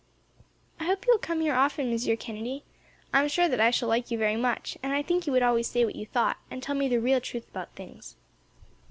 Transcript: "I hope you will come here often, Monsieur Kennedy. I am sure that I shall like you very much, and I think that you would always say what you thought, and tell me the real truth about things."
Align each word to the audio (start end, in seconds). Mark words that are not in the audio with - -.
"I 0.79 0.85
hope 0.85 1.05
you 1.05 1.13
will 1.13 1.19
come 1.19 1.41
here 1.41 1.53
often, 1.53 1.91
Monsieur 1.91 2.15
Kennedy. 2.15 2.63
I 3.13 3.21
am 3.21 3.27
sure 3.29 3.47
that 3.47 3.59
I 3.59 3.69
shall 3.69 3.87
like 3.87 4.09
you 4.09 4.17
very 4.17 4.35
much, 4.35 4.75
and 4.81 4.91
I 4.93 5.03
think 5.03 5.19
that 5.21 5.27
you 5.27 5.33
would 5.33 5.43
always 5.43 5.67
say 5.67 5.85
what 5.85 5.95
you 5.95 6.07
thought, 6.07 6.37
and 6.49 6.63
tell 6.63 6.73
me 6.73 6.87
the 6.87 6.99
real 6.99 7.21
truth 7.21 7.47
about 7.51 7.75
things." 7.75 8.15